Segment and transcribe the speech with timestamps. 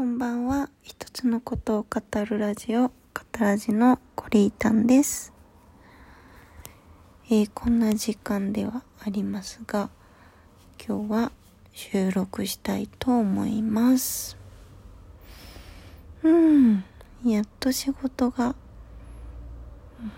[0.00, 0.70] こんばんは。
[0.80, 2.92] 一つのことを語るラジオ、語
[3.38, 5.34] ラジのコリータンです。
[7.26, 9.90] えー、こんな時間ではありますが、
[10.82, 11.32] 今日は
[11.74, 14.38] 収録したいと思います。
[16.22, 16.82] うん、
[17.22, 18.54] やっと仕事が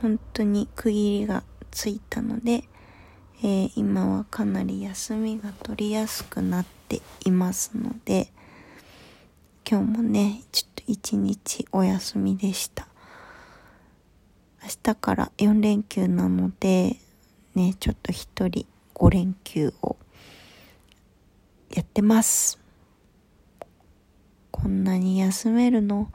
[0.00, 1.42] 本当に区切りが
[1.72, 2.62] ついたので、
[3.42, 8.30] えー、今はかなり休みが取りやすくなっていますので、
[9.68, 12.88] 今日もね、ちょっと一日お休みでした。
[14.62, 16.96] 明日から4連休なので、
[17.54, 19.96] ね、ちょっと一人5連休を
[21.74, 22.58] やってます。
[24.50, 26.10] こんなに休めるの、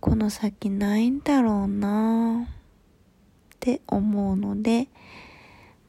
[0.00, 4.88] この先ないんだろうなって思うので、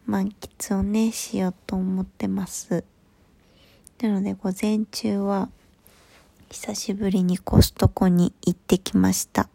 [0.06, 2.84] 満喫をね、しようと思ってます。
[4.02, 5.50] なので、午前中は、
[6.54, 9.50] 久しぶりにコストコに行ってきました。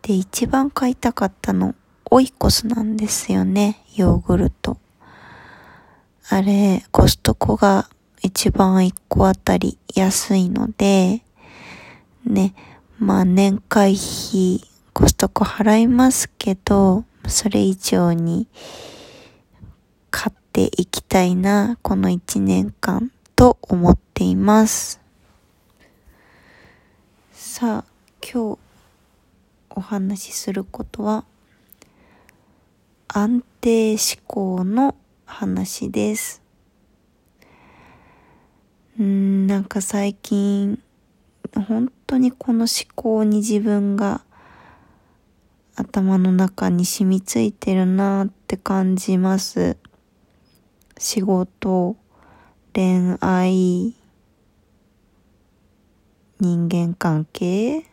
[0.00, 1.74] で、一番買いたかったの、
[2.10, 4.78] オイコスなんですよね、ヨーグルト。
[6.30, 7.90] あれ、コストコが
[8.22, 11.22] 一番一個あたり安いので、
[12.24, 12.54] ね、
[12.98, 18.48] まあ年会費、コストコ払いますけど、それ以上に
[20.10, 25.00] 買っていきたいな、この一年間と思っています。
[27.32, 27.84] さあ、
[28.20, 28.58] 今日
[29.70, 31.24] お話しすることは、
[33.08, 34.94] 安定思考の
[35.26, 36.42] 話です。
[38.98, 40.82] うん、なんか最近、
[41.54, 44.22] 本当にこの思考に自分が
[45.74, 49.76] 頭の中に染みついてるなって感じます。
[50.98, 51.96] 仕事、
[52.74, 53.94] 恋愛、
[56.40, 57.84] 人間関係？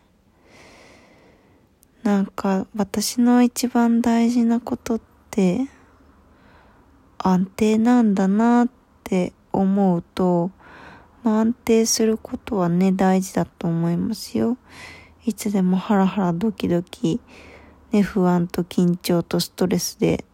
[2.02, 5.68] なんか私の一番大事なことって
[7.18, 8.68] 安定なんだなっ
[9.04, 10.50] て思うと、
[11.22, 14.56] まあ、安定することはね大事だと思いますよ。
[15.26, 17.20] いつでもハラハラドキドキ
[17.92, 20.24] ね、不安と緊張とストレスで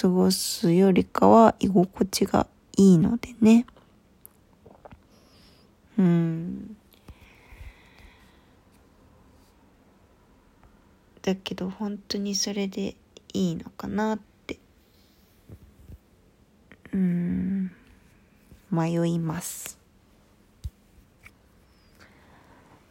[0.00, 3.66] 過ごすよりかは居心地がいいのでね。
[5.98, 6.76] うん。
[11.22, 12.96] だけど本当にそれで
[13.32, 14.58] いいのかなって。
[16.92, 17.70] うん。
[18.70, 19.78] 迷います。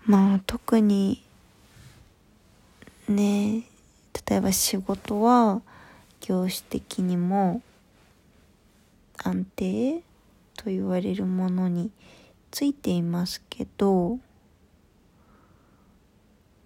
[0.05, 1.23] まあ特に
[3.07, 3.63] ね
[4.27, 5.61] 例えば仕事は
[6.19, 7.61] 業種的にも
[9.17, 10.03] 安定
[10.55, 11.91] と言われるものに
[12.51, 14.19] ついていますけど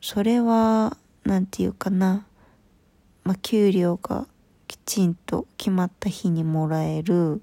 [0.01, 2.25] それは何て言うかな
[3.23, 4.27] まあ給料が
[4.67, 7.41] きちんと決まった日にもらえる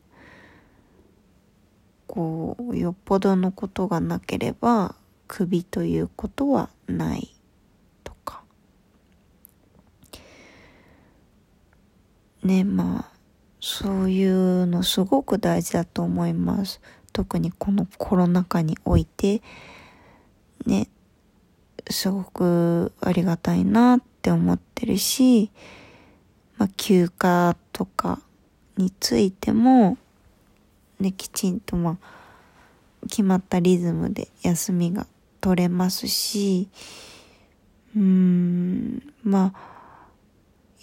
[2.07, 4.95] こうよっぽどのことがなければ
[5.27, 7.35] クビということはない
[8.05, 8.43] とか。
[12.43, 13.14] ね、まあ、
[13.67, 16.83] そういうのすごく大事だと思います。
[17.15, 19.41] 特にこのコロナ禍において、
[20.67, 20.91] ね、
[21.89, 25.51] すごくありがたいなって思ってるし、
[26.59, 28.21] まあ、休暇とか
[28.77, 29.97] についても、
[31.01, 35.07] ね、きちんとまあ、決まったリズムで休みが
[35.41, 36.69] 取れますし、
[37.97, 39.74] うーん、まあ、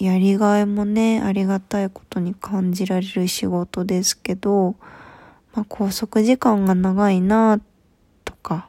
[0.02, 4.76] やりがいもね、ありがたいことに感じられる仕事ですけど、
[5.54, 7.62] まあ、拘束時間が長いな
[8.26, 8.68] とか、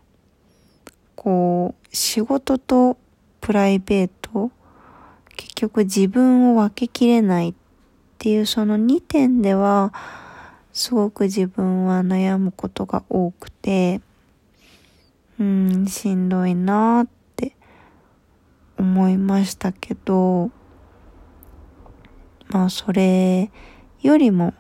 [1.17, 2.99] こう、仕事と
[3.41, 4.51] プライベート、
[5.35, 7.55] 結局自分を分けきれないっ
[8.19, 9.95] ていうその2点では、
[10.75, 14.03] すごく自分は悩むことが多くて、
[15.41, 17.57] うん、しんどいなって
[18.77, 20.51] 思いましたけど、
[22.53, 23.51] まあそれ
[24.03, 24.55] よりも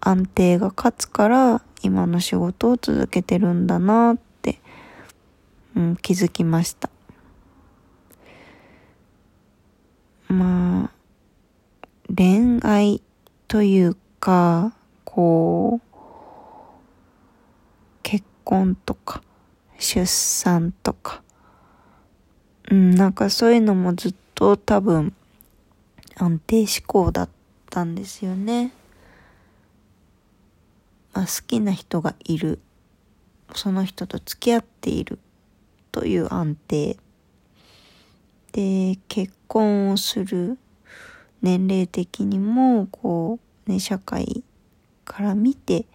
[0.00, 4.60] 安定が勝つから今の仕事を続けてるんだなって、
[5.76, 6.88] うん、気づきました。
[10.28, 10.90] まあ、
[12.14, 13.02] 恋愛
[13.46, 14.72] というか、
[15.04, 15.96] こう、
[18.02, 19.22] 結婚とか、
[19.78, 21.22] 出産とか、
[22.70, 25.14] うん、なんかそういうのもずっと多分
[26.16, 27.28] 安定志向だっ
[27.70, 28.72] たんですよね。
[31.12, 32.60] まあ、好きな人がいる。
[33.54, 35.18] その人と付き合っている
[35.92, 36.96] という安定
[38.52, 40.58] で結婚をする
[41.42, 44.42] 年齢的にもこうね社会
[45.04, 45.86] から見て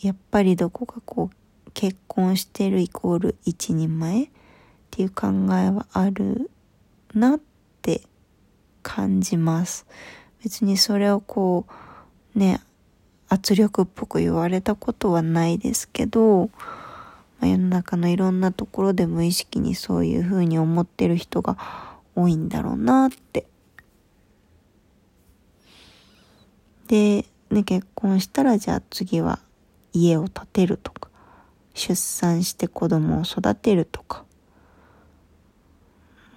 [0.00, 4.28] やっぱりどこかこう結婚してるイコール一人前っ
[4.90, 6.50] ていう考えはある
[7.14, 7.51] なって
[8.82, 9.86] 感じます。
[10.42, 11.66] 別にそれをこ
[12.34, 12.60] うね
[13.28, 16.50] 圧力っぽく言われたことはないですけど、
[17.38, 21.56] まあ、世の中のいろんなところで無意識にそういうふうに思ってる人が
[22.14, 23.46] 多いんだろうなって
[26.92, 29.38] で、ね、結婚したらじゃあ次は
[29.94, 31.08] 家を建てるとか、
[31.72, 34.24] 出産して子供を育てるとか。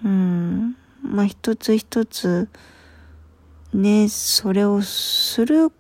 [0.03, 0.77] うん。
[1.05, 2.49] まあ一つ一つ、
[3.73, 5.71] ね、それをする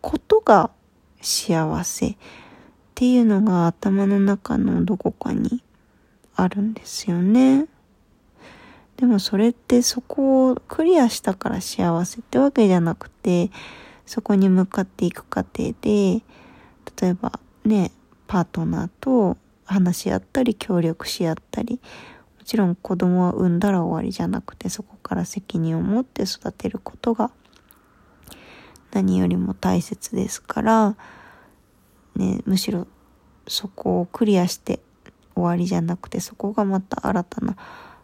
[0.00, 0.70] ことが
[1.20, 2.16] 幸せっ
[2.94, 5.62] ていうのが頭の中のどこかに
[6.36, 7.66] あるんですよね。
[8.96, 13.50] でもそれってそこをクリアしたから幸せってわけじゃなくて、
[14.06, 16.22] そこに向かっていく過程で、
[17.00, 17.90] 例えばね、
[18.26, 21.80] パートナーと話し合ったり協力し合ったり、
[22.44, 27.30] ちろん子供は産んだら終わりじゃなくて、そこから責任を持って育てることが
[28.92, 30.96] 何よりも大切ですから、
[32.14, 32.86] ね、むしろ
[33.48, 34.80] そこをクリアして
[35.34, 37.56] 終わりじゃなくて、そこがまた新たな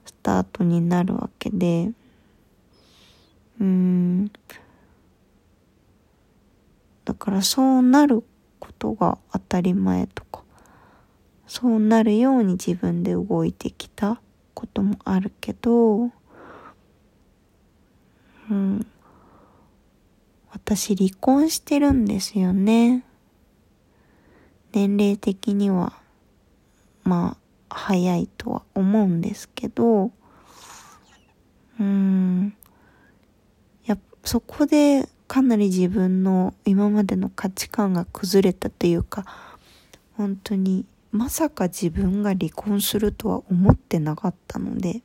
[0.05, 1.93] スタートになるわけで、
[3.61, 4.33] うーん、
[7.05, 8.25] だからそうなる
[8.59, 10.43] ことが当たり前とか、
[11.47, 14.21] そうなるように自分で動いてきた
[14.61, 16.11] こともあるけど、
[18.51, 18.87] うん。
[20.51, 23.03] 私離婚してるんですよね。
[24.73, 25.95] 年齢的には、
[27.05, 27.39] ま
[27.71, 30.11] あ、早いとは思うんですけど、
[31.79, 32.55] うん。
[33.87, 39.25] やそこでかなり自分の今までの価値観が崩れたというか
[40.17, 45.03] 本当にまさか自分が離婚するとは思ってなかったので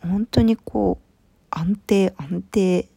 [0.00, 1.12] 本当にこう
[1.50, 2.88] 安定安定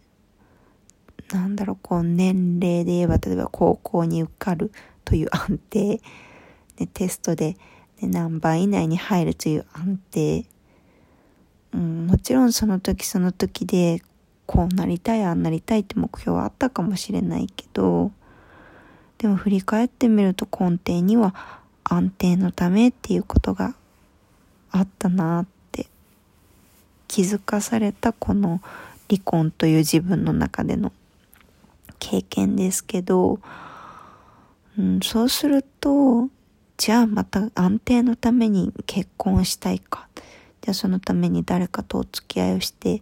[1.34, 4.72] なんだろうこう年齢で言えば例えば高校に受かる
[5.04, 6.02] という安定
[6.78, 7.58] でテストで、
[8.02, 10.46] ね、何番以内に入るという安定、
[11.74, 14.02] うん、もちろんその時その時で
[14.46, 18.12] こうなりたいああなりたいって目標はあったかもしれないけど
[19.26, 21.34] でも振り返ってみると根底には
[21.84, 23.74] 安定のためっていうことが
[24.70, 25.88] あったなって
[27.08, 28.62] 気づかされたこの
[29.10, 30.92] 離婚という自分の中での
[31.98, 33.40] 経験ですけど、
[34.78, 36.30] うん、そうすると
[36.78, 40.08] じゃあまた安定のために結婚したいか。
[40.62, 43.02] じゃあそのために誰かとお付き合いをして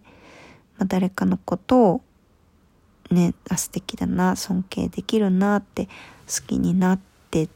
[0.78, 2.02] まあ、誰かのことを
[3.14, 7.00] ね、あ、素敵だな、尊敬できるなって好きになっ
[7.30, 7.50] てっ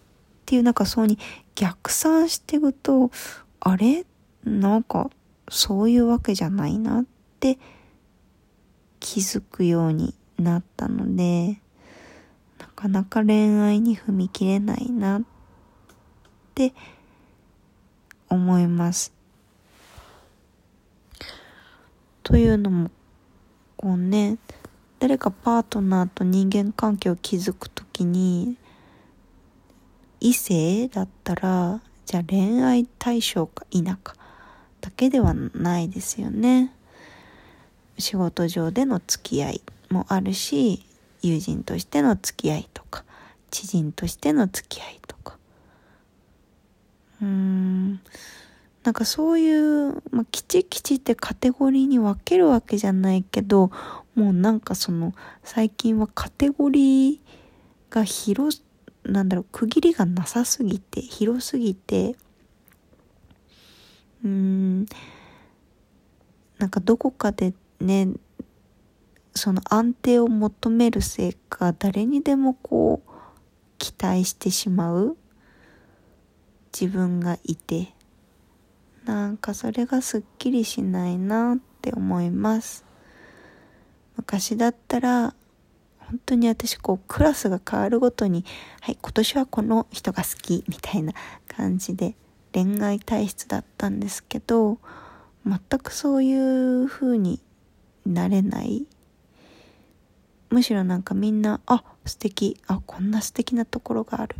[0.45, 1.17] ていうなんかそうに
[1.55, 3.11] 逆算していくと、
[3.59, 4.05] あれ？
[4.45, 5.09] なんか
[5.49, 7.05] そういうわけじゃないなっ
[7.39, 7.57] て
[8.99, 11.59] 気づくようになったので、
[12.59, 15.23] なかなか恋愛に踏み切れないなっ
[16.55, 16.73] て
[18.29, 19.11] 思います。
[22.23, 22.91] というのも
[23.77, 24.37] こうね
[24.99, 28.57] 誰かパートナーと人間関係を築くときに
[30.19, 34.15] 異性だったらじゃあ恋愛対象か否か
[34.81, 36.73] だけではないですよね。
[37.99, 40.83] 仕事上での付き合いもあるし
[41.21, 43.03] 友人としての付き合いとか
[43.51, 45.37] 知人としての付き合いとか。
[47.21, 47.99] うーん。
[48.87, 53.69] なんかそういう、まあ、きちきちってカテゴリーに分けるわけじゃないけど、
[54.15, 55.13] もうなんかその、
[55.43, 57.19] 最近はカテゴリー
[57.89, 58.63] が広、
[59.03, 62.15] なんだろう、区切りがなさすぎて、広すぎて、
[64.23, 64.85] うーん、
[66.57, 68.07] なんかどこかでね、
[69.35, 73.11] その安定を求めるせいか、誰にでもこう、
[73.79, 75.17] 期待してしまう
[76.71, 77.96] 自分がいて、
[79.07, 82.83] なんかそれがすっきりしないなって思います。
[84.17, 85.33] 昔だったら
[85.99, 88.43] 本当に私こうクラスが変わるごとに
[88.81, 91.13] はい今年はこの人が好きみたいな
[91.47, 92.15] 感じで
[92.53, 94.79] 恋愛体質だったんですけど
[95.45, 97.39] 全くそういう風に
[98.05, 98.85] なれない。
[100.49, 104.35] むしろなんかみんなあ素敵あこんな素敵なところがある。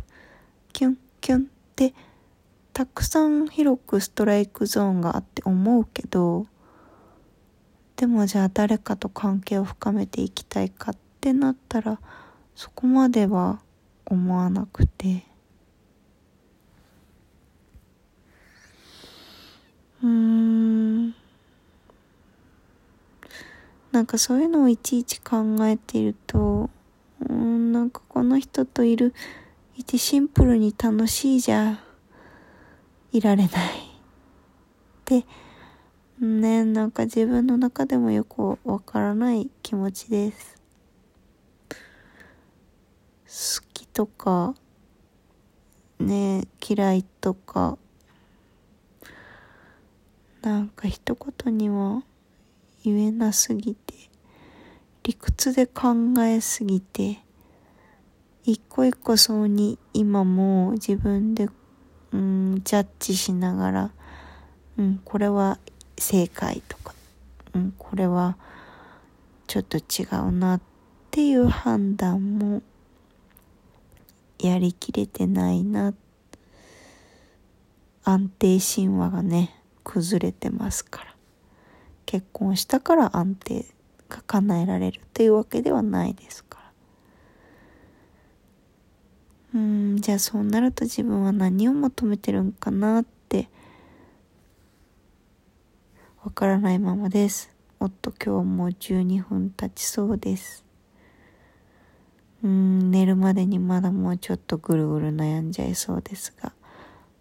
[0.74, 1.42] キュンキュンっ
[1.74, 1.94] て
[2.78, 6.46] たくさん広くストライクゾーンがあって思うけど
[7.96, 11.98] でもじゃあ誰かと関係を深めていきたいかってなったら
[12.54, 13.58] そこまでは
[14.06, 15.24] 思わなくて。
[20.00, 21.08] うん。
[23.90, 26.70] なんかそういうのをいちいち考えていると
[27.28, 29.14] うんなんかこの人といる
[29.76, 31.87] いてシンプルに楽しいじゃん。
[33.12, 33.52] いられない。
[35.04, 35.24] で
[36.20, 40.56] ねなんか自分の中でもよくわからない気持ちです。
[43.60, 44.54] 好きとか
[45.98, 47.78] ね嫌いとか
[50.42, 52.02] なんか一言には
[52.84, 53.94] 言えなすぎて
[55.02, 57.20] 理屈で考えすぎて
[58.44, 61.50] 一個一個そうに今も自分で、
[62.12, 63.90] うん、ジャッジしながら、
[64.78, 65.58] うん、これは
[65.98, 66.94] 正解とか、
[67.54, 68.36] うん、これは
[69.46, 70.60] ちょっと違うなっ
[71.10, 72.62] ていう判断も
[74.38, 75.94] やりきれてないな
[78.04, 81.18] 安定神話がね崩れてますから。
[82.08, 83.66] 結婚したから安定
[84.08, 86.72] が叶えられるというわけではないですから
[89.54, 93.48] うんじゃあそうなると自分は何を求めてるんかなって
[96.22, 97.50] わからないままです。
[97.80, 100.64] おっと今日も12分経ちそうです。
[102.42, 106.52] うん寝るまでにまだもうちょっとぐるぐる悩んじゃいそうですが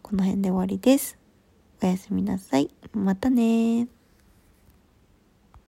[0.04, 1.18] この辺で終わりです。
[1.82, 2.70] おやすみなさい。
[2.94, 3.88] またね